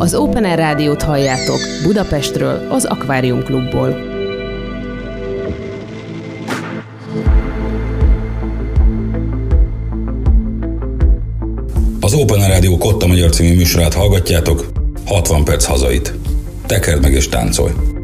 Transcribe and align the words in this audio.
Az 0.00 0.14
Open 0.14 0.44
Air 0.44 0.58
Rádiót 0.58 1.02
halljátok 1.02 1.58
Budapestről, 1.82 2.66
az 2.70 2.84
Akvárium 2.84 3.42
Klubból. 3.42 3.88
Az 12.00 12.14
Open 12.14 12.40
Air 12.40 12.48
Rádió 12.48 12.78
Kotta 12.78 13.06
Magyar 13.06 13.30
című 13.30 13.54
műsorát 13.54 13.94
hallgatjátok, 13.94 14.64
60 15.06 15.44
perc 15.44 15.64
hazait. 15.64 16.14
Tekerd 16.66 17.02
meg 17.02 17.12
és 17.12 17.28
táncolj! 17.28 17.97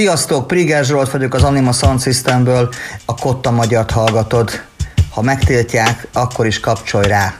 Sziasztok, 0.00 0.46
Prigás 0.46 0.86
Zsolt 0.86 1.10
vagyok 1.10 1.34
az 1.34 1.42
Anima 1.42 1.72
Sound 1.72 2.02
Systemből, 2.02 2.68
a 3.04 3.14
Kotta 3.14 3.50
Magyart 3.50 3.90
hallgatod 3.90 4.62
ha 5.10 5.22
megtiltják, 5.22 6.06
akkor 6.12 6.46
is 6.46 6.60
kapcsolj 6.60 7.06
rá. 7.06 7.34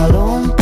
Az 0.00 0.59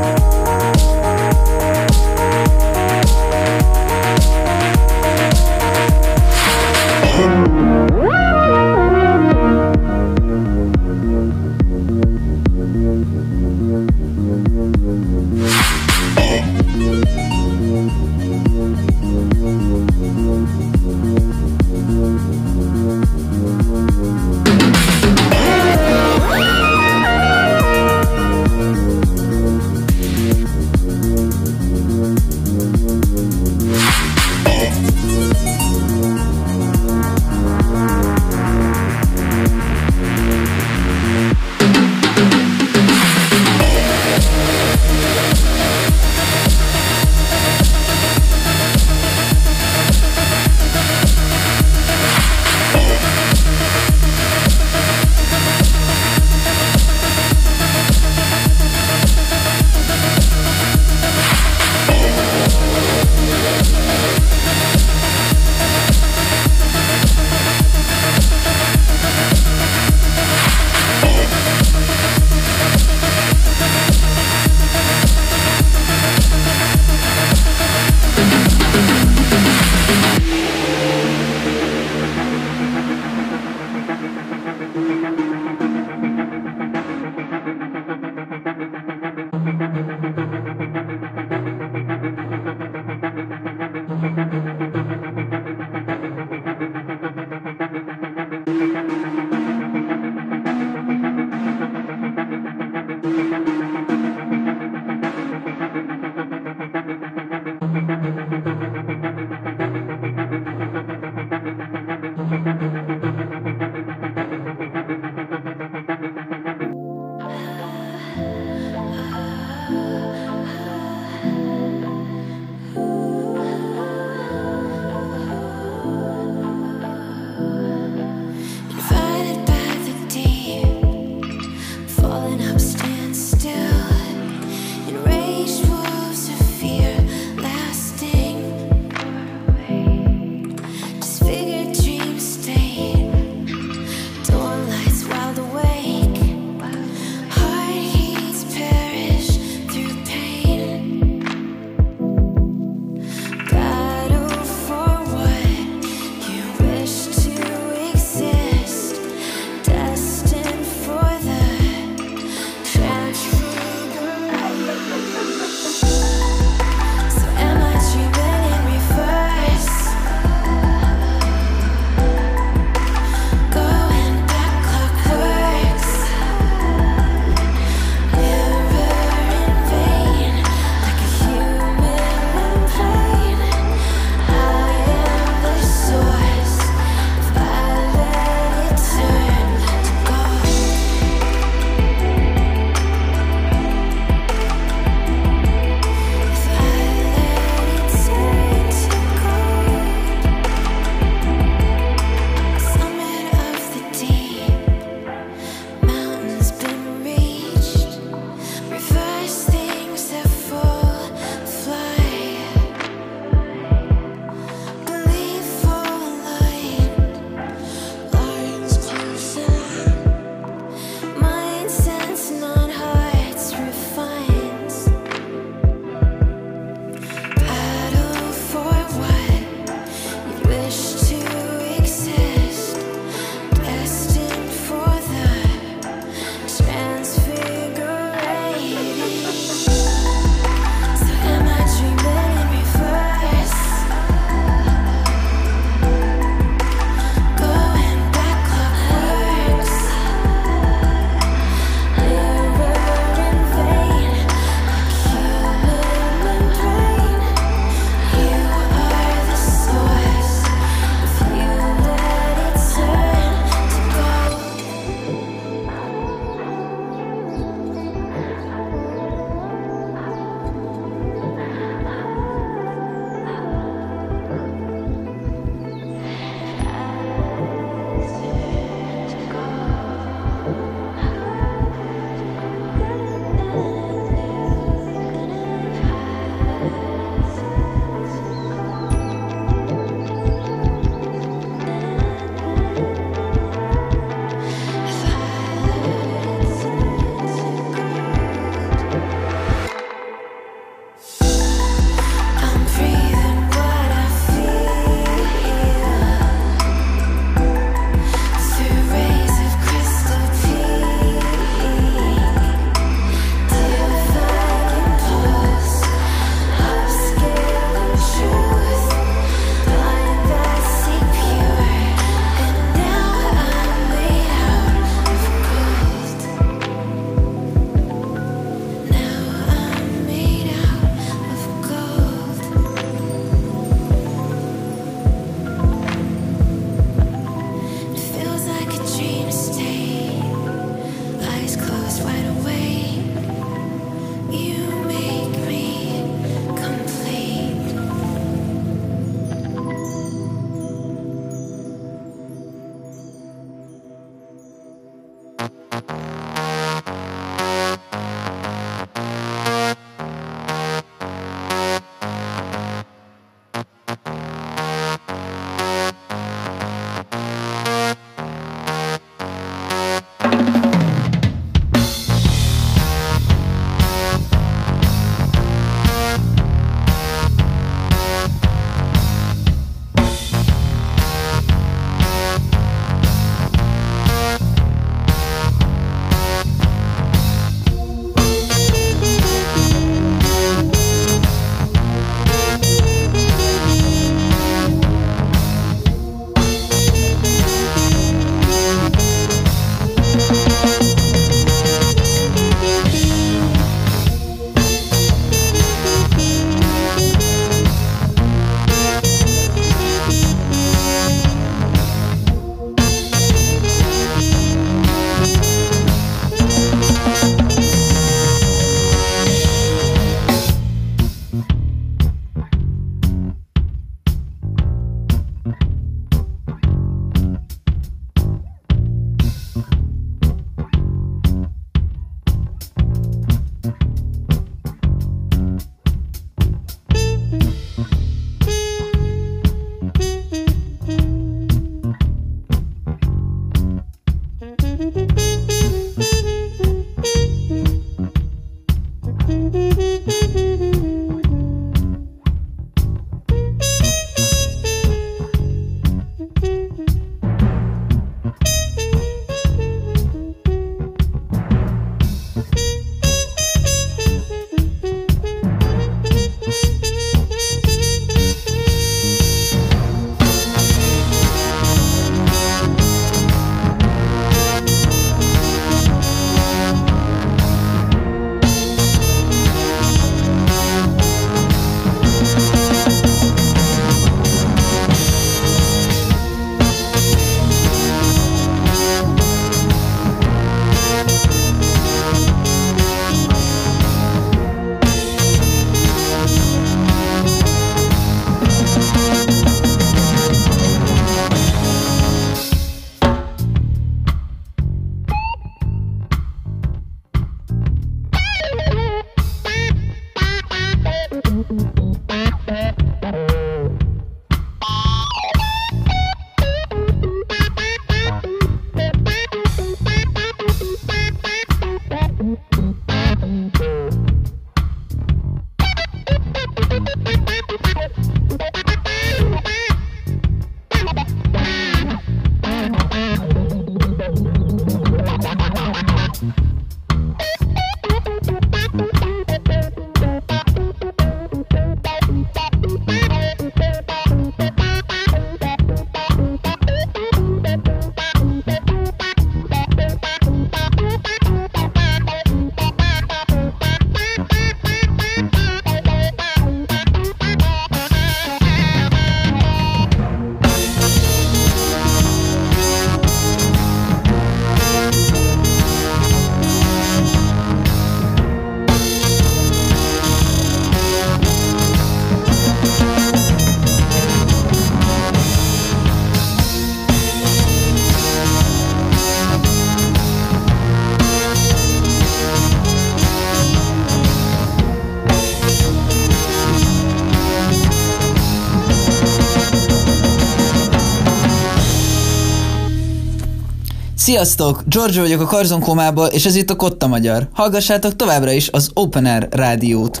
Sziasztok! 594.02 594.62
George 594.66 595.00
vagyok 595.00 595.20
a 595.20 595.30
Karzonkómából, 595.34 596.06
és 596.06 596.24
ez 596.24 596.34
itt 596.34 596.50
a 596.50 596.56
Kotta 596.56 596.86
Magyar. 596.86 597.28
Hallgassátok 597.32 597.96
továbbra 597.96 598.30
is 598.30 598.48
az 598.50 598.70
Open 598.74 599.06
Air 599.06 599.28
rádiót. 599.30 600.00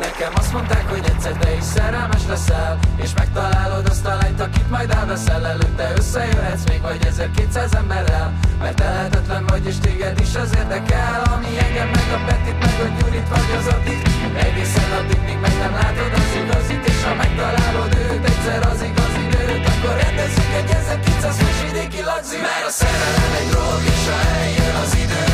Nekem 0.00 0.32
azt 0.40 0.52
mondták, 0.52 0.84
hogy 0.90 1.04
egyszer 1.12 1.32
te 1.32 1.50
is 1.56 1.64
szerelmes 1.74 2.22
leszel 2.28 2.78
És 3.02 3.10
megtalálod 3.16 3.88
azt 3.88 4.06
a 4.06 4.14
lányt, 4.20 4.40
akit 4.40 4.70
majd 4.70 4.90
elveszel 4.90 5.46
Előtte 5.46 5.92
összejöhetsz 5.96 6.64
még 6.68 6.80
vagy 6.80 7.06
1200 7.06 7.74
emberrel 7.74 8.32
Mert 8.60 8.76
tehetetlen 8.76 9.44
vagy 9.46 9.66
és 9.66 9.74
téged 9.80 10.20
is 10.20 10.34
az 10.34 10.50
érdekel 10.60 11.22
Ami 11.34 11.50
engem 11.66 11.88
meg 11.88 12.08
a 12.16 12.20
Petit, 12.26 12.58
meg 12.66 12.76
a 12.84 12.88
Gyurit 12.98 13.28
vagy 13.28 13.50
az 13.58 13.66
Adit 13.74 14.02
Egészen 14.46 14.90
addig, 14.98 15.20
míg 15.26 15.38
meg 15.40 15.54
nem 15.62 15.72
látod 15.80 16.12
az 16.22 16.32
igazit 16.42 16.84
És 16.92 17.00
ha 17.06 17.14
megtalálod 17.14 17.92
őt 18.04 18.24
egyszer 18.30 18.60
az 18.72 18.82
igazi 18.90 19.33
nőt 19.46 19.66
Akkor 19.72 19.94
rendezzük 20.04 20.52
egy 20.60 20.70
1900-as 20.80 21.56
vidéki 21.64 22.02
lagzi 22.02 22.36
Mert 22.36 22.66
a 22.66 22.70
szerelem 22.80 23.32
egy 23.40 23.48
drog 23.50 23.82
és 23.94 24.04
ha 24.10 24.18
eljön 24.40 24.74
az 24.84 24.92
idő 25.04 25.24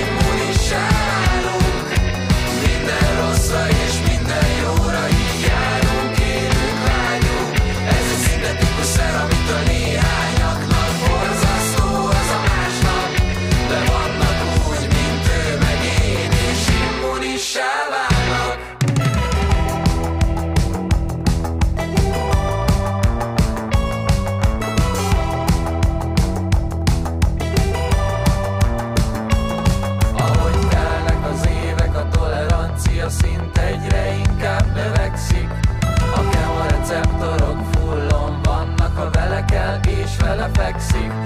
Immunissá 0.00 0.84
válunk 1.08 1.88
minden 2.64 3.06
rosszra 3.20 3.68
és 3.68 3.94
minden 4.08 4.46
jóra 4.62 4.75
receive. 40.96 41.25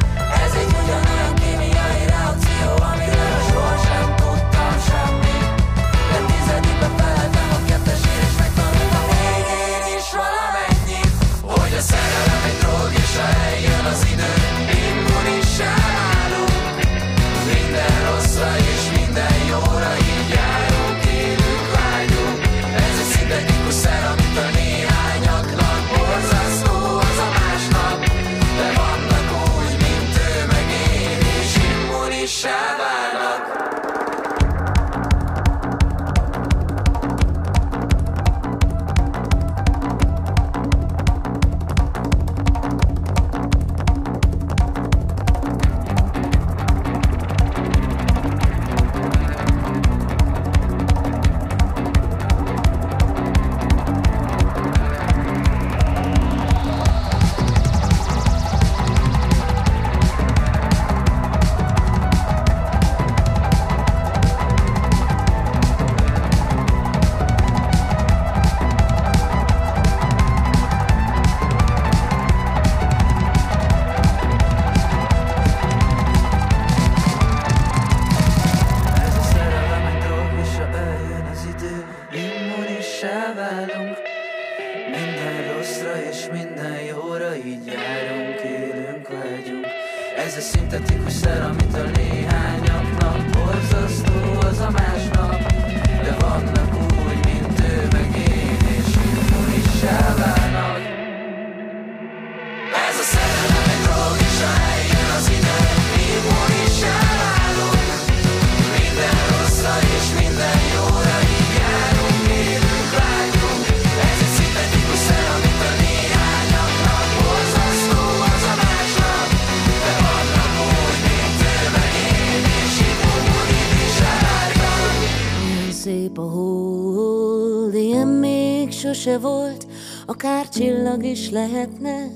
se 129.01 129.18
volt, 129.18 129.66
akár 130.07 130.48
csillag 130.48 131.05
is 131.05 131.30
lehetne, 131.30 132.07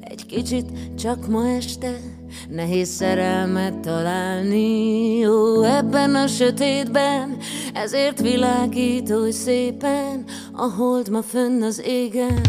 egy 0.00 0.26
kicsit 0.26 0.66
csak 0.98 1.28
ma 1.28 1.48
este 1.48 2.00
nehéz 2.48 2.88
szerelmet 2.88 3.74
találni. 3.74 5.26
Ó, 5.26 5.62
ebben 5.62 6.14
a 6.14 6.26
sötétben, 6.26 7.36
ezért 7.72 8.20
világít 8.20 9.10
oly 9.10 9.30
szépen, 9.30 10.24
a 10.52 10.70
hold 10.76 11.08
ma 11.08 11.22
fönn 11.22 11.62
az 11.62 11.82
égen. 11.84 12.40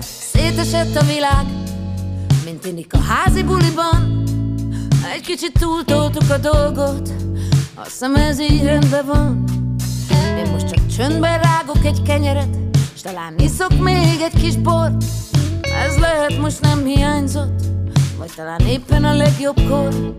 Szétesett 0.00 0.96
a 0.96 1.04
világ, 1.04 1.59
innik 2.64 2.92
a 2.94 2.98
házi 2.98 3.42
buliban. 3.42 4.22
Egy 5.14 5.20
kicsit 5.20 5.52
túltoltuk 5.58 6.30
a 6.30 6.38
dolgot, 6.38 7.12
azt 7.74 7.90
hiszem 7.90 8.14
ez 8.14 8.40
így 8.40 8.62
rendben 8.62 9.06
van. 9.06 9.44
Én 10.36 10.50
most 10.52 10.68
csak 10.68 10.86
csöndben 10.86 11.40
rágok 11.40 11.84
egy 11.84 12.02
kenyeret, 12.02 12.56
s 12.96 13.00
talán 13.00 13.34
iszok 13.38 13.78
még 13.78 14.20
egy 14.20 14.40
kis 14.42 14.56
bort. 14.56 15.04
Ez 15.86 15.96
lehet 15.98 16.38
most 16.38 16.60
nem 16.60 16.84
hiányzott, 16.84 17.62
vagy 18.18 18.30
talán 18.36 18.60
éppen 18.60 19.04
a 19.04 19.14
legjobb 19.14 19.60
kor 19.68 20.18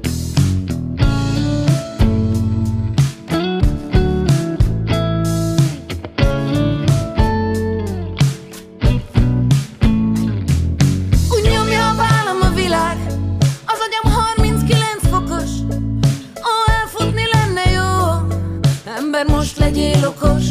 okos. 20.16 20.44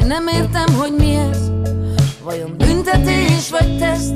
Én 0.00 0.06
nem 0.06 0.26
értem, 0.26 0.74
hogy 0.74 0.92
mi 0.98 1.14
ez 1.14 1.38
Vajon 2.22 2.54
büntetés 2.56 3.50
vagy 3.50 3.78
teszt? 3.78 4.12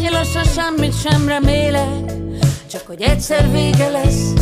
Én 0.00 0.10
lassan 0.10 0.44
semmit 0.44 1.00
sem 1.00 1.28
remélek 1.28 2.12
Csak 2.70 2.86
hogy 2.86 3.02
egyszer 3.02 3.50
vége 3.50 3.88
lesz. 3.88 4.32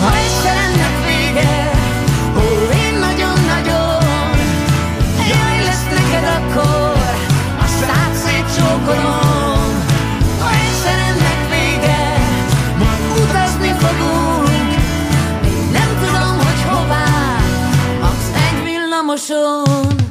Ha 0.00 0.16
egyszer 0.16 0.56
ennek 0.56 0.94
vége 1.06 1.70
Ó, 2.36 2.72
én 2.72 2.98
nagyon-nagyon 2.98 4.02
Jaj, 5.28 5.64
lesz 5.64 5.84
neked 5.84 6.24
akkor. 6.24 6.96
A 7.58 7.66
szád 7.66 8.14
egy 19.12 20.09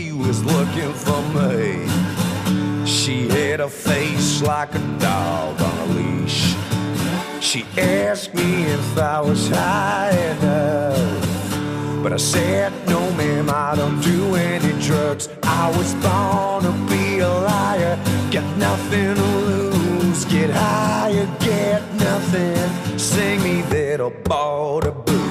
she 0.00 0.12
was 0.12 0.42
looking 0.44 0.92
for 0.94 1.20
me. 1.36 1.86
She 2.86 3.28
had 3.28 3.60
a 3.60 3.68
face 3.68 4.40
like 4.42 4.74
a 4.74 4.84
dog 4.98 5.60
on 5.60 5.78
a 5.78 5.86
leash. 5.96 6.54
She 7.40 7.64
asked 7.76 8.34
me 8.34 8.64
if 8.64 8.98
I 8.98 9.20
was 9.20 9.48
high 9.48 10.16
enough. 10.32 12.02
But 12.02 12.12
I 12.14 12.16
said, 12.16 12.72
no, 12.88 13.00
ma'am, 13.12 13.50
I 13.50 13.74
don't 13.76 14.00
do 14.00 14.34
any 14.36 14.72
drugs. 14.86 15.28
I 15.42 15.68
was 15.76 15.92
born 16.04 16.62
to 16.68 16.72
be 16.90 17.18
a 17.18 17.28
liar. 17.28 17.96
Got 18.30 18.48
nothing 18.56 19.14
to 19.16 19.30
lose. 19.48 20.24
Get 20.24 20.50
higher, 20.50 21.28
get 21.40 21.82
nothing. 21.94 22.98
Sing 22.98 23.42
me 23.42 23.62
that 23.72 23.98
the 23.98 24.92
blues. 25.04 25.29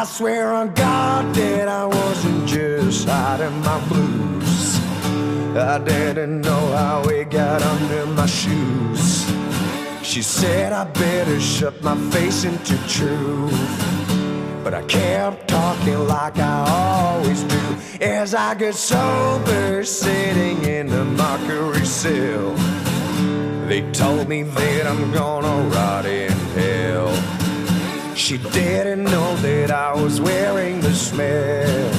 I 0.00 0.04
swear 0.04 0.54
on 0.54 0.72
God 0.72 1.34
that 1.34 1.68
I 1.68 1.84
wasn't 1.84 2.48
just 2.48 3.06
hiding 3.06 3.60
my 3.60 3.86
blues. 3.86 4.78
I 5.54 5.78
didn't 5.78 6.40
know 6.40 6.72
how 6.74 7.02
it 7.02 7.28
got 7.28 7.60
under 7.60 8.06
my 8.06 8.24
shoes. 8.24 9.26
She 10.02 10.22
said 10.22 10.72
I 10.72 10.84
better 10.84 11.38
shut 11.38 11.82
my 11.82 11.98
face 12.12 12.44
into 12.44 12.78
truth. 12.88 13.52
But 14.64 14.72
I 14.72 14.82
kept 14.86 15.48
talking 15.48 16.08
like 16.08 16.38
I 16.38 16.64
always 16.66 17.42
do. 17.42 17.60
As 18.00 18.34
I 18.34 18.54
get 18.54 18.76
sober, 18.76 19.84
sitting 19.84 20.64
in 20.64 20.86
the 20.86 21.04
mockery 21.04 21.84
cell. 21.84 22.54
They 23.68 23.82
told 23.92 24.30
me 24.30 24.44
that 24.44 24.86
I'm 24.86 25.12
gonna 25.12 25.68
rot 25.68 26.06
in 26.06 26.32
hell. 26.56 27.19
She 28.20 28.38
didn't 28.38 29.04
know 29.04 29.34
that 29.36 29.70
I 29.70 29.94
was 29.94 30.20
wearing 30.20 30.80
the 30.80 30.94
smell. 30.94 31.90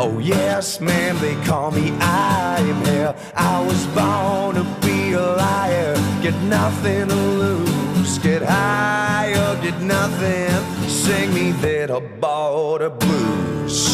Oh, 0.00 0.18
yes, 0.18 0.80
ma'am, 0.80 1.18
they 1.20 1.36
call 1.44 1.70
me 1.70 1.92
I 2.00 2.58
am 2.60 2.84
hell. 2.84 3.14
I 3.36 3.60
was 3.60 3.86
born 3.88 4.56
to 4.56 4.64
be 4.86 5.12
a 5.12 5.20
liar. 5.20 5.94
Get 6.22 6.34
nothing 6.44 7.08
to 7.08 7.14
lose. 7.14 8.18
Get 8.18 8.42
high 8.42 9.14
higher, 9.24 9.62
get 9.62 9.80
nothing. 9.80 10.88
Sing 10.88 11.32
me 11.34 11.52
that 11.62 11.90
about 11.90 12.78
the 12.78 12.90
blues. 12.90 13.93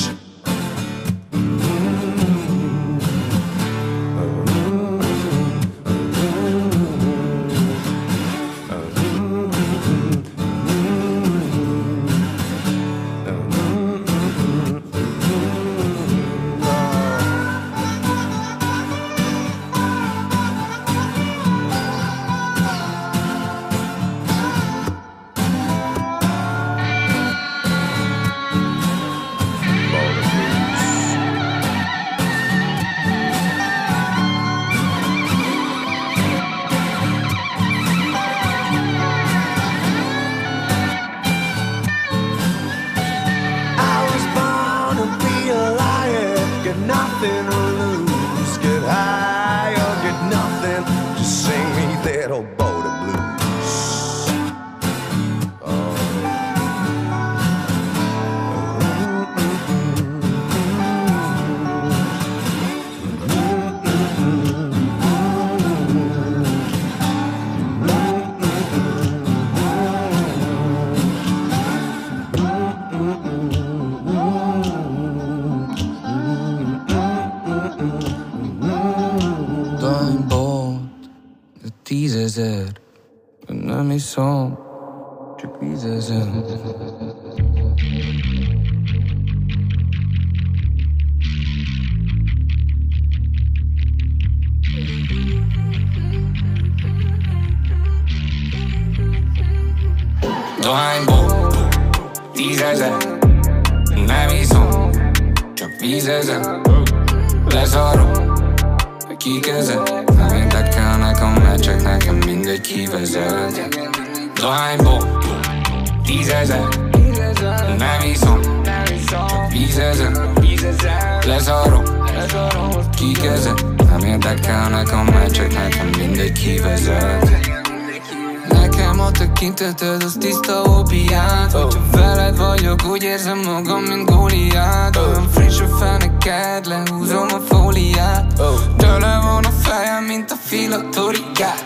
Érzem 133.21 133.53
magam, 133.53 133.83
mint 133.83 134.11
Góliát 134.11 134.97
Olyan 134.97 135.29
friss 135.29 135.61
a 135.61 135.77
feneked, 135.77 136.67
lehúzom 136.67 137.27
a 137.29 137.55
fóliát. 137.55 138.43
Tele 138.77 139.21
van 139.23 139.45
a 139.45 139.51
fejem, 139.51 140.05
mint 140.05 140.31
a 140.31 140.35
filatorikát. 140.45 141.65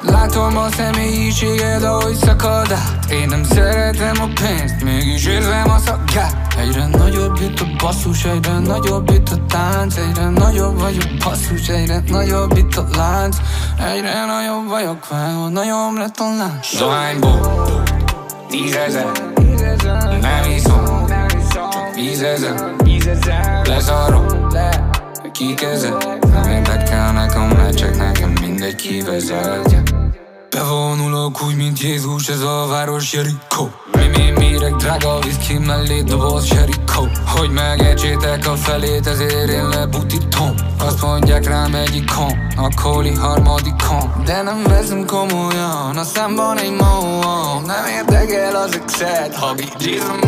Látom 0.00 0.56
a 0.56 0.70
személyiséged, 0.70 1.82
ahogy 1.82 2.14
szakad 2.14 2.72
át. 2.72 3.10
Én 3.10 3.28
nem 3.28 3.44
szeretem 3.44 4.16
a 4.20 4.26
pénzt, 4.40 4.82
mégis 4.84 5.26
érzem 5.26 5.70
a 5.70 5.78
szakát. 5.78 6.54
Egyre 6.58 6.86
nagyobb 6.86 7.40
itt 7.40 7.60
a 7.60 7.66
basszus, 7.78 8.24
egyre 8.24 8.58
nagyobb 8.58 9.10
itt 9.10 9.28
a 9.28 9.36
tánc. 9.48 9.96
Egyre 9.96 10.28
nagyobb 10.28 10.80
vagyok 10.80 11.08
basszus, 11.24 11.68
egyre 11.68 12.02
nagyobb 12.06 12.56
itt 12.56 12.76
a 12.76 12.84
lánc. 12.96 13.36
Egyre 13.94 14.24
nagyobb 14.24 14.68
vagyok, 14.68 15.08
vágod, 15.08 15.52
nagyobb 15.52 15.96
lett 15.96 16.18
a 16.18 16.36
lánc 16.38 16.78
Dohányból, 16.78 17.82
tízezer, 18.48 19.34
nem 20.20 20.50
iszom, 20.50 20.85
csak 21.96 22.74
vízezer 22.84 23.66
Lezarom, 23.68 24.26
kikezet, 25.32 26.06
nem 26.32 26.50
érdekel 26.50 27.12
nekem, 27.12 27.48
mert 27.48 27.76
csak 27.76 27.96
nekem 27.96 28.32
mindegy 28.40 28.74
kivezet 28.74 29.95
Bevonulok 30.56 31.42
úgy, 31.42 31.56
mint 31.56 31.80
Jézus, 31.80 32.28
ez 32.28 32.40
a 32.40 32.66
város 32.68 33.12
Jerikó. 33.12 33.70
Mi, 33.92 34.06
mi, 34.06 34.30
mírek, 34.30 34.74
drága 34.74 35.18
viszki 35.18 35.58
mellé 35.58 36.02
doboz 36.02 36.48
Jerikó. 36.48 37.08
Hogy 37.26 37.50
megecsétek 37.50 38.46
a 38.46 38.54
felét, 38.54 39.06
ezért 39.06 39.48
én 39.48 39.68
lebutítom. 39.68 40.54
Azt 40.78 41.02
mondják 41.02 41.46
rám 41.46 41.74
egy 41.74 41.94
ikon, 41.94 42.52
a 42.56 42.68
kóli 42.82 43.14
harmadikon 43.14 44.22
De 44.24 44.42
nem 44.42 44.62
veszem 44.62 45.04
komolyan, 45.04 45.96
a 45.96 46.04
számban 46.04 46.58
egy 46.58 46.72
móam 46.72 47.64
Nem 47.64 47.86
érdekel 47.86 48.56
az 48.56 48.74
exet, 48.74 49.34
ha 49.34 49.54
bígyizom 49.54 50.20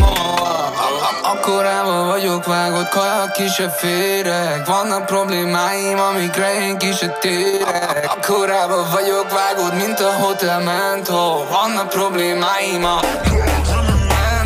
Akkorában 1.22 2.06
vagyok 2.06 2.44
vágott, 2.44 2.88
kaja 2.88 3.30
ki 3.32 3.48
se 3.48 3.68
férek. 3.70 4.66
Vannak 4.66 5.06
problémáim, 5.06 5.98
amikre 5.98 6.60
én 6.60 6.78
ki 6.78 6.92
se 6.92 7.08
térek. 7.20 8.06
Akkorában 8.16 8.90
vagyok 8.92 9.30
vágott, 9.30 9.86
mint 9.86 10.00
a 10.00 10.10
hotel 10.18 10.60
mentó 10.60 11.44
Vannak 11.50 11.88
problémáim 11.88 12.84
a 12.84 13.00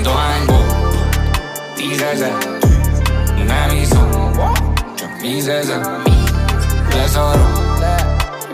Dohányból. 0.02 0.64
Tízezer 1.74 2.36
Nem 3.46 3.70
iszom 3.70 4.32
Csak 4.96 5.20
vízezer. 5.20 6.02
Lezarom 6.94 7.52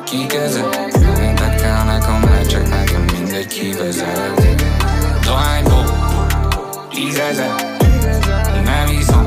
Kikezet 0.05 0.99
Nem 1.01 1.23
érdekel 1.23 1.85
nekem, 1.85 2.47
csak 2.49 2.69
nekem 2.69 3.05
mindegy 3.13 3.47
kivezet 3.47 4.65
Dohányból 5.25 5.85
Tízezer 6.91 7.55
Nem 8.65 8.89
iszom 8.99 9.27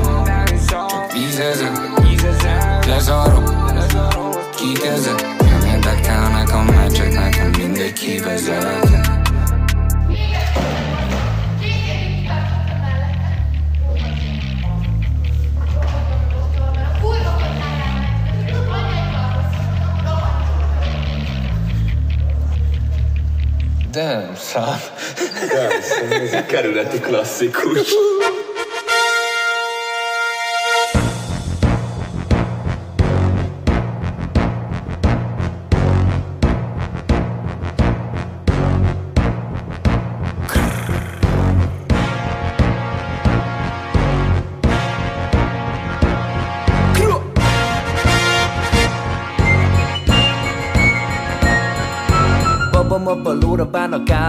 Csak 0.68 1.12
vízezer. 1.12 1.70
Lezarom 2.86 3.44
Kikezet 4.56 5.26
Nem 5.38 5.74
érdekel 5.74 6.28
nekem, 6.28 6.88
csak 6.92 7.12
nekem 7.12 7.41
kivezet 7.92 9.02
nem 23.92 24.36
szám. 24.36 24.80
Ez 26.10 26.32
egy 26.32 26.46
kerületi 26.46 27.00
klasszikus. 27.00 27.94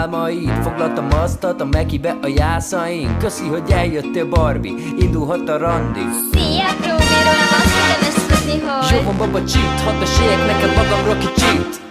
Álmaid 0.04 0.50
Foglaltam 0.64 1.08
asztalt 1.12 1.62
a 1.62 1.66
mekibe 1.66 2.18
a 2.22 2.28
jászaink. 2.28 3.18
Köszi, 3.18 3.48
hogy 3.48 3.72
eljöttél 3.72 4.26
Barbie. 4.26 4.74
Indulhat 4.98 5.50
a 5.50 5.58
randi 5.58 6.00
Szia, 6.32 6.66
próbálom 6.82 7.40
azt 7.50 8.14
tudom 8.14 8.28
tudni, 8.28 8.60
hogy 8.68 8.98
Jó 8.98 9.02
van 9.06 9.18
baba 9.18 9.44
cheat, 9.44 9.80
hadd 9.80 9.96
meséljek 9.96 10.46
neked 10.46 10.76
magamról 10.76 11.18
kicsit 11.18 11.82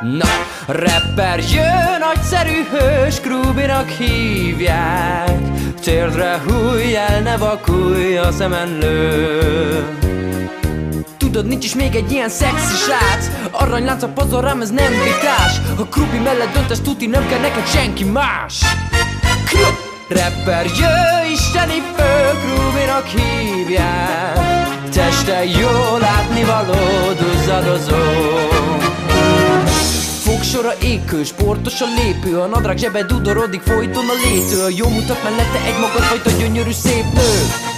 Na, 0.00 0.28
rapper 0.66 1.38
jön, 1.38 1.98
nagyszerű 1.98 2.64
hős, 2.70 3.20
Krubinak 3.20 3.88
hívják. 3.88 5.40
Térdre 5.82 6.40
hújj 6.46 6.96
el, 6.96 7.20
ne 7.20 7.36
vakulj, 7.36 8.16
a 8.16 8.30
szemen 8.30 8.78
lő 8.78 10.01
Tudod, 11.32 11.46
nincs 11.46 11.64
is 11.64 11.74
még 11.74 11.94
egy 11.94 12.12
ilyen 12.12 12.28
szexi 12.28 12.74
srác. 12.74 13.26
Aranylánc 13.50 14.02
a 14.02 14.08
pazarám, 14.08 14.60
ez 14.60 14.70
nem 14.70 14.92
vitás. 14.92 15.60
Ha 15.76 15.84
Krubi 15.84 16.18
mellett 16.18 16.52
döntesz, 16.52 16.80
tuti 16.80 17.06
nem 17.06 17.28
kell 17.28 17.40
neked 17.40 17.66
senki 17.66 18.04
más. 18.04 18.60
Krup! 19.44 19.76
Rapper, 20.08 20.64
jö, 20.64 21.32
isteni 21.32 21.82
fő, 21.96 22.38
Krubinak 22.42 23.06
hívják. 23.06 24.38
Teste 24.90 25.44
jó 25.44 25.96
látni 25.98 26.44
való, 26.44 27.12
duzzadozó 27.18 27.96
Fogsora 30.22 30.72
ékő, 30.82 31.24
sportos 31.24 31.80
a 31.80 31.86
lépő 31.96 32.38
A 32.38 32.46
nadrág 32.46 32.78
zsebe 32.78 33.02
dudorodik, 33.02 33.60
folyton 33.60 34.04
a 34.08 34.28
létő. 34.28 34.62
A 34.62 34.68
jó 34.76 34.88
mutat 34.88 35.22
mellette 35.22 35.58
egy 35.66 35.78
magadfajta 35.80 36.30
gyönyörű 36.30 36.72
szép 36.72 37.04
nő 37.14 37.70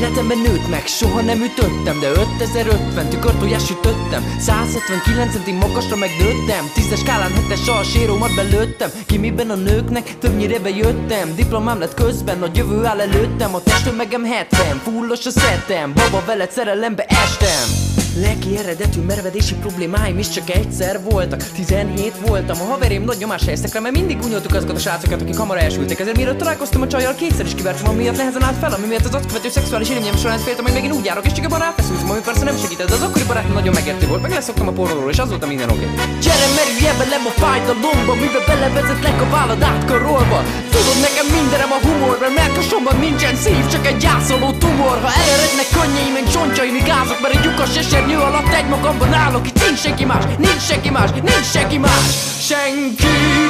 Életemben 0.00 0.38
nőtt 0.38 0.68
meg, 0.68 0.86
soha 0.86 1.20
nem 1.20 1.42
ütöttem 1.42 2.00
De 2.00 2.08
5050 2.10 3.08
tükörtojás 3.08 3.66
sütöttem. 3.66 4.36
179 4.38 5.32
centi 5.32 5.52
magasra 5.52 5.96
megnőttem 5.96 6.70
Tízes 6.74 6.98
skálán 6.98 7.32
hetes 7.32 7.68
a 7.68 7.82
sérómat 7.82 8.34
belőttem. 8.34 8.90
Ki 9.06 9.18
miben 9.18 9.50
a 9.50 9.54
nőknek, 9.54 10.18
többnyire 10.18 10.58
bejöttem 10.58 11.34
Diplomám 11.34 11.78
lett 11.78 11.94
közben, 11.94 12.42
a 12.42 12.50
jövő 12.54 12.84
áll 12.84 13.00
előttem. 13.00 13.54
A 13.54 13.62
testtömegem 13.62 14.24
70, 14.24 14.80
fullos 14.84 15.26
a 15.26 15.30
szettem 15.30 15.92
Baba 15.94 16.22
veled 16.26 16.50
szerelembe 16.50 17.04
estem 17.04 17.99
Lelki 18.16 18.58
eredetű 18.58 19.00
mervedési 19.00 19.54
problémáim 19.54 20.18
is 20.18 20.28
csak 20.28 20.50
egyszer 20.50 21.00
voltak 21.02 21.42
17 21.42 22.12
voltam, 22.26 22.60
a 22.60 22.64
haverém 22.64 23.04
nagy 23.04 23.16
nyomás 23.18 23.44
helyeztek 23.44 23.80
mert 23.80 23.94
mindig 23.94 24.18
unyoltuk 24.22 24.54
azokat 24.54 24.76
a 24.76 24.78
srácokat, 24.78 25.22
akik 25.22 25.36
hamar 25.36 25.58
elsültek 25.58 26.00
Ezért 26.00 26.16
mielőtt 26.16 26.38
találkoztam 26.38 26.80
a 26.80 26.86
csajjal, 26.86 27.14
kétszer 27.14 27.46
is 27.46 27.54
kivertem, 27.54 27.88
ami 27.88 28.02
miatt 28.02 28.16
nehezen 28.16 28.42
állt 28.42 28.58
fel, 28.58 28.72
ami 28.72 28.86
miatt 28.86 29.04
az 29.04 29.14
azt 29.14 29.26
követő 29.26 29.48
szexuális 29.48 29.88
élményem 29.88 30.16
során 30.16 30.38
féltem, 30.38 30.64
hogy 30.64 30.72
megint 30.72 30.94
úgy 30.94 31.04
járok, 31.04 31.26
és 31.26 31.32
csak 31.32 31.58
ráfeszültem, 31.58 32.10
ami 32.10 32.20
persze 32.20 32.44
nem 32.44 32.56
segített, 32.56 32.90
az 32.90 33.02
akkori 33.02 33.24
barátom 33.24 33.52
nagyon 33.52 33.74
megértő 33.74 34.06
volt, 34.06 34.22
meg 34.22 34.30
leszoktam 34.30 34.68
a 34.68 34.72
porról, 34.72 35.10
és 35.10 35.18
azóta 35.18 35.46
minden 35.46 35.70
oké. 35.70 35.84
Okay. 35.84 36.04
Gyere, 36.24 36.46
merülj 36.58 36.86
ebbe 36.92 37.06
nem 37.14 37.24
a 37.30 37.32
fájdalomba, 37.42 38.12
mivel 38.22 38.44
belevezetlek 38.46 39.20
a 39.24 39.28
vállad 39.34 39.62
átkarolva. 39.62 40.38
Tudod, 40.74 40.98
nekem 41.06 41.26
mindenem 41.38 41.70
a 41.76 41.80
humor, 41.86 42.16
mert 42.20 42.34
melkasomban 42.40 42.96
nincsen 43.06 43.36
szív, 43.44 43.64
csak 43.74 43.86
egy 43.90 43.98
gyászoló 44.04 44.48
tumor. 44.62 44.96
Ha 45.04 45.10
elerednek 45.22 45.68
könnyeim, 45.78 46.12
meg 46.18 46.26
csontjaim, 46.34 46.76
gázok, 46.90 47.20
mert 47.22 47.34
egy 47.36 47.44
lyukas 47.44 47.70
esernyő 48.00 48.18
alatt 48.18 48.52
egy 48.52 48.66
magamban 48.66 49.12
állok, 49.12 49.46
itt 49.46 49.64
nincs 49.64 49.78
senki 49.78 50.04
más, 50.04 50.24
nincs 50.38 50.60
senki 50.60 50.90
más, 50.90 51.10
nincs 51.10 51.44
senki 51.52 51.78
más. 51.78 52.04
Senki 52.40 53.06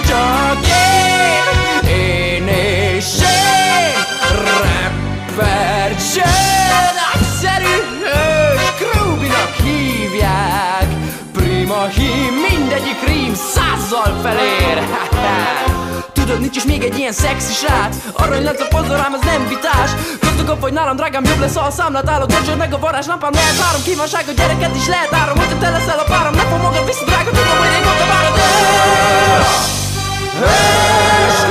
csak 0.08 0.58
én, 0.66 1.90
én 1.90 2.46
és 2.46 3.18
én, 3.18 3.92
rapper 4.44 5.90
Jön, 6.14 6.96
egyszerű 7.14 7.76
hős, 8.02 8.72
Krubinak 8.78 9.54
hívják. 9.62 10.86
Prima 11.32 11.86
hím, 11.86 12.34
mindegyik 12.50 13.02
rím 13.06 13.34
százzal 13.34 14.20
felér. 14.22 14.82
Tudod, 16.12 16.40
nincs 16.40 16.56
is 16.56 16.64
még 16.64 16.82
egy 16.82 16.98
ilyen 16.98 17.12
szexi 17.12 17.52
srác. 17.52 17.96
Arany 18.12 18.44
lett 18.44 18.60
a 18.60 18.76
pozorám, 18.76 19.12
az 19.12 19.20
nem 19.24 19.48
vitás. 19.48 19.90
Gazdagabb 20.20 20.60
vagy 20.60 20.72
nálam, 20.72 20.96
drágám, 20.96 21.24
jobb 21.24 21.40
lesz, 21.40 21.54
ha 21.54 21.66
a 21.66 21.70
számlát 21.70 22.08
állok 22.08 22.28
Dörzsöd 22.28 22.56
meg 22.56 22.74
a 22.74 22.78
varázs, 22.78 23.06
lampám 23.06 23.32
lehet 23.32 23.60
három 23.60 23.82
Kívánság, 23.82 24.24
a 24.28 24.32
gyereket 24.32 24.76
is 24.76 24.86
lehet 24.86 25.12
áram 25.12 25.36
Hogyha 25.36 25.58
te 25.58 25.70
leszel 25.70 25.98
a 25.98 26.04
párom, 26.04 26.34
ne 26.34 26.42
fog 26.42 26.60
magad 26.60 26.86
vissza, 26.86 27.04
drága 27.04 27.30
Tudom, 27.30 27.56
hogy 27.58 27.72
én 27.78 28.08
várod 28.08 28.38
Hős 30.40 31.49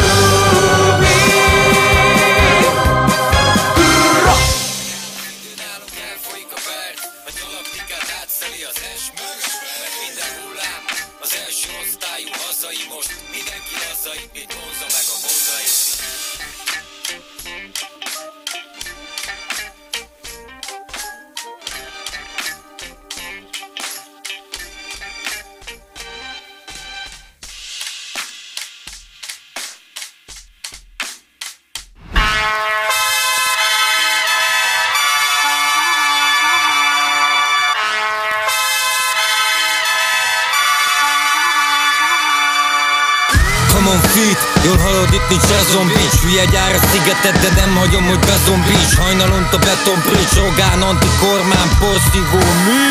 bitch 46.40 46.50
Hülye 46.50 46.52
gyár 46.52 46.76
a 46.76 46.88
szigetet, 46.92 47.40
de 47.44 47.62
nem 47.62 47.76
hagyom, 47.76 48.06
hogy 48.08 48.20
bezombíts. 48.20 48.96
Hajnalont 49.02 49.54
a 49.54 49.58
beton 49.58 50.00
bridge, 50.06 50.36
Rogán, 50.42 50.82
antikormán, 50.82 51.70
porszívó 51.80 52.42
mi? 52.66 52.84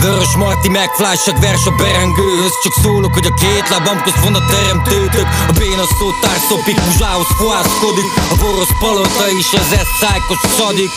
Vörös 0.00 0.34
Marti 0.36 0.68
megflássak 0.68 1.38
vers 1.38 1.66
a 1.66 1.70
berengőhöz. 1.70 2.54
Csak 2.62 2.74
szólok, 2.82 3.12
hogy 3.14 3.26
a 3.26 3.34
két 3.34 3.68
lábam 3.68 4.02
közt 4.02 4.20
van 4.24 4.34
a 4.34 4.44
teremtőtök. 4.44 5.28
A 5.50 5.52
béna 5.58 5.86
szótár 5.98 6.38
szopik, 6.48 6.78
muzsához 6.84 7.30
fohászkodik. 7.38 8.10
A 8.32 8.34
borosz 8.42 8.74
palota 8.80 9.26
is 9.40 9.48
az 9.52 9.72
ez 9.80 9.90
szájkos 10.00 10.42
szadik. 10.58 10.92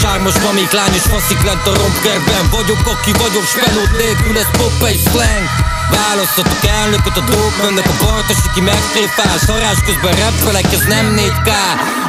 Sármos 0.00 0.36
mamik, 0.44 0.70
lányos 0.78 1.06
faszik 1.12 1.42
lent 1.48 1.66
a 1.66 1.72
rompkerben 1.80 2.44
Vagyok, 2.50 2.82
aki 2.94 3.12
vagyok, 3.22 3.46
spenót 3.52 3.92
nélkül, 4.02 4.38
ez 4.38 4.50
pop 4.58 4.82
egy 4.90 5.00
slang 5.10 5.77
Választhatok 5.90 6.64
elnököt 6.64 7.16
a 7.16 7.24
mennek 7.62 7.86
a 7.86 8.04
bartos, 8.04 8.36
aki 8.48 8.60
megtréfál. 8.60 9.38
Szarás 9.38 9.80
közben 9.86 10.14
repfelek, 10.14 10.72
ez 10.72 10.84
nem 10.94 11.06
4K 11.16 11.50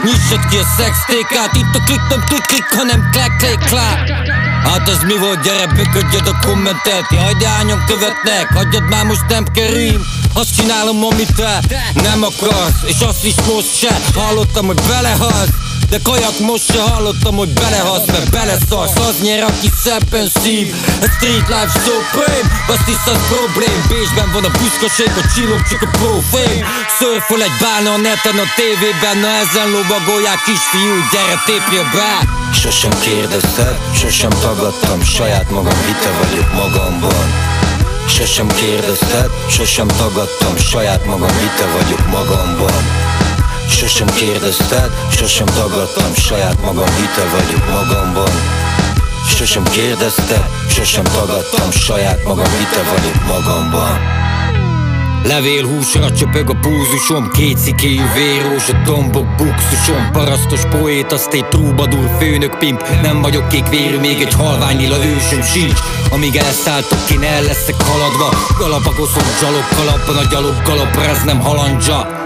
Nyissad 0.04 0.44
ki 0.50 0.58
a 0.58 0.66
szextékát, 0.78 1.56
itt 1.56 1.76
a 1.76 1.82
klik 1.86 2.02
nem 2.10 2.24
klik 2.28 2.42
klik, 2.42 2.68
hanem 2.78 3.10
klek 3.12 3.36
klik 3.38 3.60
klák. 3.70 4.00
Hát 4.64 4.90
ez 4.90 5.02
mi 5.04 5.18
volt, 5.18 5.42
gyere 5.42 5.68
böködjed 5.68 6.28
a 6.28 6.40
kommentet. 6.48 7.06
Jaj, 7.10 7.34
de 7.34 7.48
hányan 7.50 7.84
követnek, 7.88 8.54
hagyjad 8.54 8.90
már 8.90 9.06
most 9.06 9.26
nem 9.28 9.46
kerül 9.54 10.06
Azt 10.34 10.56
csinálom, 10.56 11.04
amit 11.04 11.36
te 11.36 11.60
nem 11.94 12.24
akarsz 12.24 12.82
És 12.86 13.00
azt 13.00 13.26
is 13.26 13.36
most 13.36 13.78
se, 13.78 14.00
hallottam, 14.16 14.66
hogy 14.66 14.82
belehalsz 14.88 15.69
de 15.90 16.00
kajak 16.04 16.40
most 16.40 16.72
se 16.72 16.82
hallottam, 16.82 17.36
hogy 17.36 17.50
belehasz, 17.50 18.06
mert 18.06 18.30
beleszarsz. 18.32 19.00
Az 19.10 19.22
nyer, 19.22 19.44
aki 19.44 19.70
szebben 19.84 20.28
szív. 20.42 20.76
A 21.02 21.08
street 21.16 21.48
life 21.48 21.80
supreme. 21.86 22.50
Azt 22.68 22.86
hisz 22.86 23.08
az 23.14 23.20
problém. 23.34 23.80
Bécsben 23.90 24.30
van 24.34 24.44
a 24.44 24.52
büszkeség, 24.60 25.12
a 25.22 25.24
csillog 25.34 25.62
csak 25.70 25.82
a 25.82 25.90
profém. 25.98 26.66
Szörföl 27.00 27.42
egy 27.42 27.58
bálna 27.62 27.92
a 27.94 27.98
neten, 27.98 28.38
a 28.46 28.48
tévében 28.60 29.18
Na 29.18 29.30
ezen 29.44 29.70
lovagolják 29.76 30.40
kisfiú, 30.48 30.96
gyere 31.12 31.38
tépje 31.46 31.84
be! 31.96 32.14
Sosem 32.54 32.92
kérdezted, 33.00 33.78
sosem 33.96 34.30
tagadtam 34.30 35.02
Saját 35.04 35.50
magam 35.50 35.78
hite 35.86 36.12
vagyok 36.22 36.54
magamban. 36.54 37.28
Sosem 38.08 38.48
kérdezted, 38.48 39.30
sosem 39.50 39.88
tagadtam 39.88 40.58
Saját 40.58 41.06
magam 41.06 41.38
hite 41.40 41.66
vagyok 41.78 42.08
magamban 42.08 43.09
Sosem 43.70 44.08
kérdezted, 44.08 44.92
sosem 45.12 45.46
tagadtam 45.46 46.14
Saját 46.14 46.62
magam 46.62 46.86
hite 46.86 47.26
vagyok 47.32 47.66
magamban. 47.70 48.32
Sosem 49.28 49.64
kérdezted, 49.64 50.46
sosem 50.70 51.04
tagadtam 51.04 51.72
Saját 51.72 52.24
magam 52.24 52.46
hite 52.46 52.84
vagyok 52.84 53.26
magamban. 53.28 54.00
Levél 55.24 55.68
húsra 55.68 56.12
csöpög 56.12 56.50
a 56.50 56.60
púzusom 56.62 57.32
Két 57.32 57.58
szikéjű 57.58 58.04
vérós 58.14 58.70
a 58.70 58.82
tombok 58.86 59.36
buxusom. 59.36 60.12
Parasztos 60.12 60.62
poét, 60.66 61.12
azt 61.12 61.34
egy 61.34 61.46
trúbadur 61.46 62.10
főnök 62.20 62.58
pimp. 62.58 62.84
Nem 63.02 63.22
vagyok 63.22 63.48
kék 63.48 63.68
vérű, 63.68 64.00
még 64.00 64.22
egy 64.22 64.34
halvány 64.34 64.78
lila 64.78 65.06
ősöm 65.06 65.42
sincs. 65.42 65.80
Amíg 66.12 66.36
elszálltok, 66.36 67.00
én 67.12 67.24
el 67.24 67.42
leszek 67.42 67.82
haladva. 67.82 68.38
Galapagoszom 68.58 69.24
zsalog 69.40 69.68
kalapban, 69.76 70.18
a 70.18 70.28
gyalog 70.32 70.62
kalapra 70.62 71.04
ez 71.04 71.24
nem 71.24 71.40
halandzsa 71.40 72.19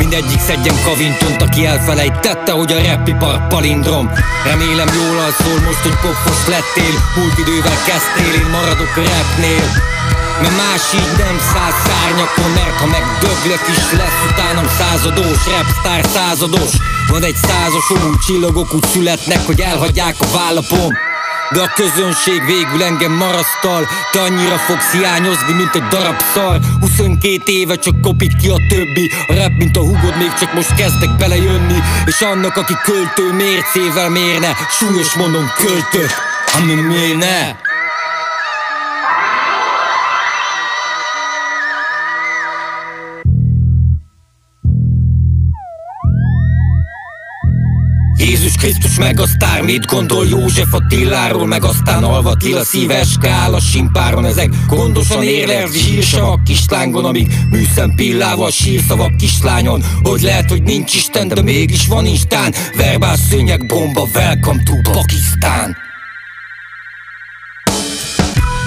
Mindegyik 0.00 0.40
szedjen 0.40 0.74
kavintont, 0.84 1.42
aki 1.42 1.66
elfelejtette, 1.66 2.52
hogy 2.52 2.72
a 2.72 2.82
repipar 2.88 3.46
palindrom. 3.48 4.10
Remélem 4.44 4.90
jól 5.00 5.18
alszol 5.24 5.58
most, 5.66 5.82
hogy 5.86 5.96
popos 6.04 6.40
lettél. 6.54 6.94
Múlt 7.16 7.38
idővel 7.38 7.78
kezdtél, 7.88 8.32
én 8.40 8.50
maradok 8.50 8.92
a 8.96 9.02
rapnél 9.14 9.68
mert 10.42 10.56
más 10.56 10.84
így 10.94 11.16
nem 11.18 11.36
száz 11.52 11.74
szárnyakon 11.86 12.50
Mert 12.50 12.76
ha 12.80 12.86
megdöglök 12.86 13.64
is 13.68 13.98
lesz 13.98 14.20
utánam 14.30 14.66
századós 14.78 15.46
Rapstar 15.46 16.00
százados. 16.14 16.70
Van 17.08 17.22
egy 17.22 17.36
százas, 17.36 17.90
úgy 17.90 18.18
csillagok 18.26 18.74
úgy 18.74 18.86
születnek, 18.92 19.46
hogy 19.46 19.60
elhagyják 19.60 20.16
a 20.18 20.26
vállapom 20.36 21.09
de 21.52 21.60
a 21.60 21.72
közönség 21.74 22.44
végül 22.46 22.82
engem 22.82 23.12
marasztal 23.12 23.88
Te 24.12 24.20
annyira 24.20 24.56
fogsz 24.56 24.92
hiányozni, 24.92 25.52
mint 25.52 25.74
egy 25.74 25.82
darab 25.82 26.20
szar. 26.34 26.58
22 26.80 27.42
éve 27.44 27.76
csak 27.76 28.00
kopik 28.00 28.36
ki 28.36 28.48
a 28.48 28.56
többi. 28.68 29.10
A 29.26 29.34
rap, 29.34 29.52
mint 29.58 29.76
a 29.76 29.80
hugod, 29.80 30.16
még 30.18 30.32
csak 30.40 30.54
most 30.54 30.74
kezdek 30.74 31.16
belejönni. 31.16 31.78
És 32.06 32.20
annak, 32.20 32.56
aki 32.56 32.74
költő 32.84 33.32
mércével 33.32 34.08
mérne 34.08 34.56
Súlyos 34.70 35.14
mondom 35.14 35.50
költő, 35.56 36.06
ami 36.56 36.74
mérne 36.74 37.60
Jézus 48.30 48.54
Krisztus 48.54 48.98
meg 48.98 49.20
a 49.20 49.26
sztár. 49.26 49.62
Mit 49.62 49.86
gondol 49.86 50.26
József 50.26 50.72
Attiláról 50.72 51.46
Meg 51.46 51.64
aztán 51.64 52.04
alva 52.04 52.30
Attila 52.30 52.64
szíves 52.64 53.08
áll 53.20 53.54
a 53.54 53.60
simpáron 53.60 54.24
Ezek? 54.24 54.50
Gondosan 54.68 55.22
érlelt 55.22 55.72
zsírsavak 55.72 56.44
kislángon 56.44 57.04
Amíg 57.04 57.32
műszempillával 57.50 58.50
sírszavak 58.50 59.16
kislányon. 59.16 59.84
Hogy 60.02 60.20
lehet, 60.20 60.50
hogy 60.50 60.62
nincs 60.62 60.94
Isten, 60.94 61.28
de 61.28 61.42
mégis 61.42 61.86
van 61.86 62.06
Isten. 62.06 62.54
Verbál 62.76 63.16
szőnyeg 63.16 63.66
bomba, 63.66 64.08
welcome 64.14 64.62
to 64.62 64.90
Pakisztán. 64.92 65.76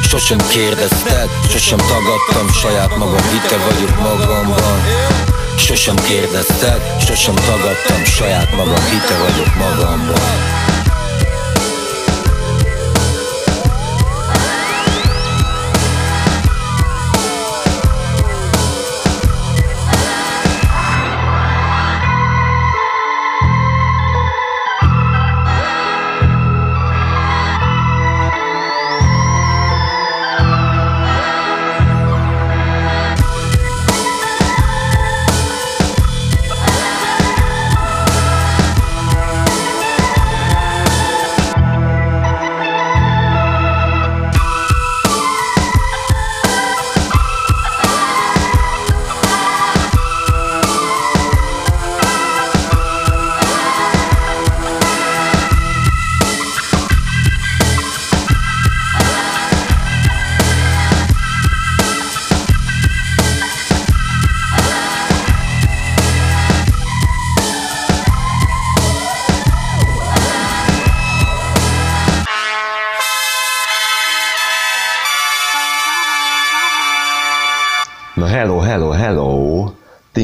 Sosem 0.07 0.38
kérdezted, 0.49 1.30
sosem 1.49 1.78
tagadtam 1.78 2.53
Saját 2.61 2.97
magam 2.97 3.22
hite 3.22 3.57
vagyok 3.57 3.99
magamban 3.99 5.22
Sosem 5.57 5.95
kérdezted, 5.95 6.81
sosem 6.99 7.35
tagadtam 7.35 8.03
Saját 8.03 8.51
magam 8.55 8.83
hite 8.89 9.17
vagyok 9.17 9.55
magamban 9.55 10.62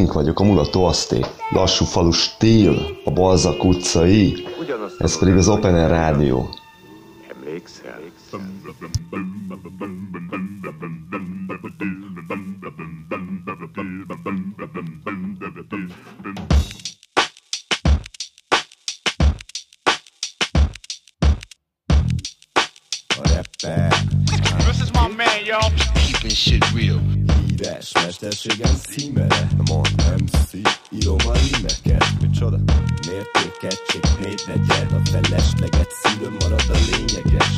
Tink 0.09 0.21
vagyok 0.21 0.39
a 0.39 0.43
mulató 0.43 0.85
aszté. 0.85 1.19
Lassú 1.49 1.85
falu 1.85 2.11
stíl, 2.11 2.97
a 3.05 3.11
Balzak 3.11 3.63
utcai. 3.63 4.45
Ez 4.97 5.19
pedig 5.19 5.35
az 5.35 5.47
Open 5.47 5.75
Air 5.75 5.89
Rádió. 5.89 6.49
Emlékszel? 7.35 7.99
This 24.65 24.81
is 24.81 24.91
my 24.91 25.07
man, 25.17 25.45
y'all. 25.45 25.71
Keeping 25.93 26.35
shit 26.35 26.65
real. 26.75 27.01
Írás 27.51 27.91
mesterségem 27.93 28.75
címere 28.75 29.47
Mond 29.65 29.98
MC, 29.98 29.98
negyed 34.45 34.91
A 34.91 34.99
felesleget 35.11 35.91
szülő 36.01 36.29
marad 36.39 36.69
a 36.69 36.77
lényeges. 36.91 37.55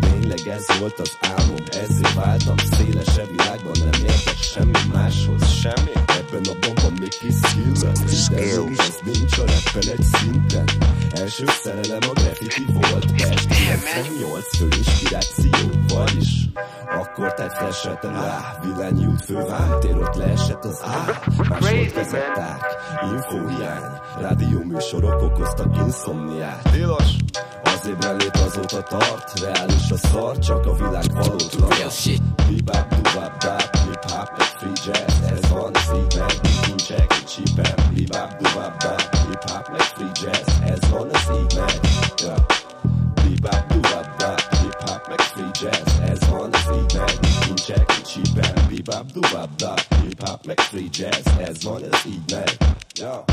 Tényleg 0.00 0.46
ez 0.46 0.66
volt 0.78 0.98
az 0.98 1.16
álmom 1.20 1.62
Ezért 1.70 2.14
váltam 2.14 2.56
szélesebb 2.56 3.30
világban 3.30 3.74
Nem 3.78 4.04
értek 4.04 4.36
semmi 4.36 4.78
máshoz 4.92 5.50
Semmi? 5.50 5.92
Ebben 6.06 6.42
a 6.44 6.54
bomban 6.60 6.92
még 7.00 7.14
kis 7.18 7.34
skillben 7.42 7.94
De 8.30 8.40
mégis 8.54 8.78
ez 8.78 8.98
nincs 9.04 9.38
a 9.38 9.44
rappen 9.46 9.88
egy 9.96 10.02
szinten. 10.02 10.68
Első 11.12 11.44
szerelem 11.62 12.10
a 12.10 12.12
graffiti 12.12 12.64
volt 12.72 13.12
Pest 13.12 13.48
98 13.48 14.56
fő 14.56 14.68
inspiráció 14.76 14.84
Vagyis 14.84 14.93
flashetem 17.84 18.12
rá 18.12 18.58
Villányút 18.62 19.24
főváltér 19.24 19.96
ott 19.96 20.14
leesett 20.14 20.64
az 20.64 20.82
á 20.82 21.20
Máshogy 21.48 21.94
vezetták 21.94 22.60
Info 23.12 23.48
hiány 23.48 23.82
Rádió 24.20 24.62
műsorok 24.62 25.22
okoztak 25.22 25.76
insomniát 25.76 26.68
Tilos 26.72 27.16
Az 27.64 27.86
ébrenlét 27.88 28.36
azóta 28.36 28.82
tart 28.82 29.40
Reális 29.40 29.90
a 29.90 29.96
szar, 29.96 30.38
csak 30.38 30.66
a 30.66 30.74
világ 30.74 31.12
valótlan 31.12 31.68
Bebop, 32.64 32.88
dubap, 32.88 33.44
bap, 33.44 33.76
hip-hop, 33.76 34.30
meg 34.38 34.46
free 34.46 34.72
jazz 34.84 35.30
Ez 35.30 35.50
van, 35.50 35.74
ez 35.74 35.90
így 35.96 36.16
meg, 36.18 36.40
kincsek, 36.62 37.24
csípem 37.24 37.94
Bebop, 37.94 38.36
dubap, 38.40 38.82
bap, 38.82 39.16
hip-hop, 39.16 39.68
meg 39.70 39.80
free 39.80 40.10
jazz 40.22 40.53
Bebop, 48.94 49.12
dubap, 49.12 49.48
bap, 49.58 49.80
hip-hop, 50.02 50.46
meg 50.46 50.60
free 50.60 50.88
jazz 50.90 51.26
Ez 51.38 51.62
van, 51.62 51.82
ez 51.92 52.00
így 52.06 52.30
meg, 52.30 52.56
yeah. 53.00 53.24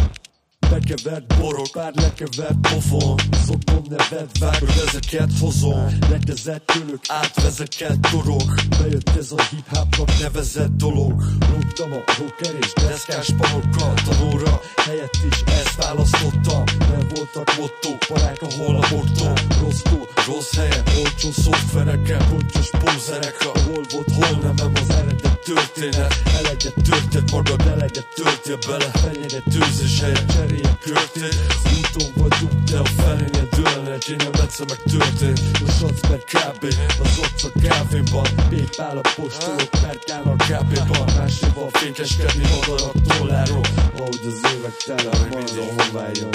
Lekevert 0.69 1.37
borok, 1.37 1.67
pár 1.71 1.91
lekevert 1.95 2.55
pofon 2.61 3.15
Szoktam 3.45 3.83
neved 3.89 4.29
vág, 4.39 4.59
hogy 4.59 4.83
ezeket 4.87 5.29
hozom. 5.39 5.97
Letezett 6.09 6.65
tőlük, 6.65 7.01
átvezeket 7.07 7.99
torok. 8.11 8.53
Bejött 8.79 9.09
ez 9.17 9.31
a 9.31 9.41
hip-hopnak 9.41 10.19
nevezett 10.19 10.75
dolog. 10.77 11.23
Rúgtam 11.53 11.91
a 11.91 12.01
rocker 12.17 12.55
és 12.59 12.73
deszkás 12.73 13.29
panokkal 13.37 13.93
Tanóra 13.93 14.61
helyett 14.75 15.17
is 15.29 15.41
ezt 15.45 15.75
választottam 15.75 16.63
Nem 16.79 17.07
voltak 17.15 17.57
mottók, 17.57 17.99
parák 18.07 18.41
ahol 18.41 18.75
a 18.75 18.87
bortom 18.89 19.33
Rossz 19.61 19.81
rossz 20.27 20.55
helyen, 20.55 20.83
olcsó 20.97 21.31
szoftverekkel 21.31 22.27
Pontyos 22.29 22.69
pózerekkel, 22.69 23.63
hol 23.65 23.83
volt, 23.91 24.11
hol 24.11 24.37
nem, 24.41 24.53
nem 24.55 24.71
az 24.73 24.89
eredet 24.89 25.40
történet. 25.43 26.21
Eleget 26.37 26.73
történt 26.89 27.31
magad, 27.31 27.61
eleget 27.67 28.07
töltje 28.15 28.55
bele. 28.67 28.91
Fenyegetőzés 29.03 29.99
helyett 30.01 30.31
cserélje 30.33 30.77
körtét. 30.81 31.35
Úton 31.77 32.09
vagyunk, 32.15 32.53
de 32.69 32.77
a 32.77 32.85
felénél 32.85 33.47
dőlne 33.55 33.93
Egy 33.93 34.09
én 34.09 34.19
egyszer 34.31 34.65
meg 34.67 34.81
történt. 34.83 35.39
A 35.67 35.71
sac 35.71 36.09
meg 36.09 36.23
kb. 36.33 36.63
Az 37.03 37.17
ott 37.19 37.53
a 37.53 37.59
kávéban. 37.59 38.27
Pépál 38.49 38.97
a 38.97 39.01
postolok, 39.15 39.69
perkál 39.69 40.23
a 40.23 40.35
kávéban 40.35 41.09
Máséval 41.17 41.69
fékeskedni 41.71 42.43
madarak 42.49 42.95
tolláról. 43.07 43.65
Ahogy 43.97 44.19
az 44.25 44.51
évek 44.53 44.77
tele, 44.85 45.11
marad 45.29 45.57
a 45.57 45.83
homályom. 45.83 46.29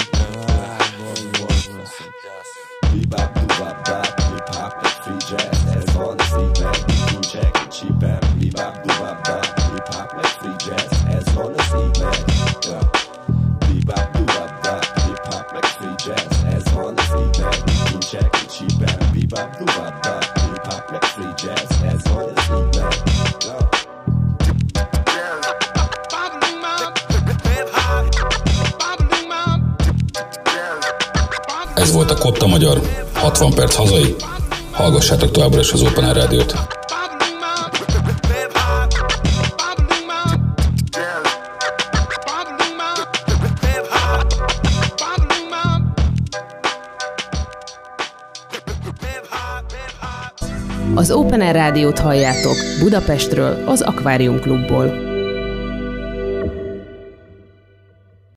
Bebop, 3.09 3.33
dubap, 3.57 3.89
bap, 3.89 4.16
kincsek, 7.79 8.19
csípem 8.19 8.19
Bebop, 8.39 8.75
dubap, 8.85 9.27
bap, 9.27 9.45
hip-hop, 9.59 10.13
meg 10.15 10.25
free 10.25 10.55
jazz 10.67 10.91
Ez 11.17 11.33
van, 11.33 11.51
ez 11.57 11.71
így 11.79 11.99
meg, 11.99 12.23
yeah. 12.67 12.81
Bebop, 13.85 14.11
dubap, 14.11 14.51
bap, 14.61 14.85
hip-hop, 15.05 15.51
meg 15.53 15.63
free 15.63 15.95
jazz 16.05 16.55
Ez 16.55 16.73
van, 16.73 16.93
ez 16.97 17.11
így 17.19 17.39
meg, 17.41 17.63
kincsek, 17.89 18.45
csípem 18.57 18.97
Bebop, 19.13 19.57
dubap, 19.57 19.93
bap, 20.01 20.39
hip-hop, 20.39 20.91
meg 20.91 21.03
free 21.03 21.33
jazz 21.43 22.03
van, 22.13 22.29
ez 22.35 22.43
így 22.57 22.79
meg, 22.79 22.93
yeah. 23.45 23.75
Ez 31.75 31.91
volt 31.91 32.11
a 32.11 32.15
Kotta 32.17 32.47
Magyar, 32.47 32.81
60 33.13 33.53
perc 33.53 33.75
hazai. 33.75 34.15
Hallgassátok 34.71 35.31
továbbra 35.31 35.59
is 35.59 35.71
az 35.71 35.81
Open 35.81 36.03
Air 36.03 36.15
Rádiót. 36.15 36.76
Az 50.97 51.11
Open 51.11 51.41
Air 51.41 51.55
Rádiót 51.55 51.99
halljátok 51.99 52.55
Budapestről, 52.79 53.63
az 53.65 53.81
Akvárium 53.81 54.39
Klubból. 54.39 55.06